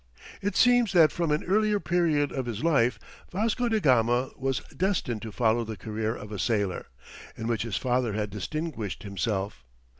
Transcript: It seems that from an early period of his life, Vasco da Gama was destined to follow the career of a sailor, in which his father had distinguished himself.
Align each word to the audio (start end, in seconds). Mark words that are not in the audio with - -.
It 0.41 0.55
seems 0.55 0.93
that 0.93 1.11
from 1.11 1.29
an 1.29 1.43
early 1.43 1.79
period 1.79 2.31
of 2.31 2.47
his 2.47 2.63
life, 2.63 2.97
Vasco 3.31 3.69
da 3.69 3.79
Gama 3.79 4.31
was 4.35 4.61
destined 4.75 5.21
to 5.21 5.31
follow 5.31 5.63
the 5.63 5.77
career 5.77 6.15
of 6.15 6.31
a 6.31 6.39
sailor, 6.39 6.87
in 7.37 7.45
which 7.45 7.61
his 7.61 7.77
father 7.77 8.13
had 8.13 8.31
distinguished 8.31 9.03
himself. 9.03 9.63